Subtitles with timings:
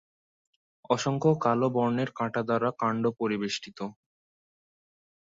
[0.89, 3.79] অসংখ্য কালো বর্ণের কাঁটা দ্বারা কাণ্ড পরিবেষ্টিত।